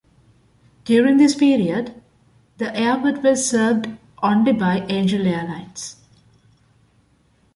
[0.83, 2.01] During this period,
[2.57, 3.87] the airport was served
[4.23, 5.97] only by Angel Airlines.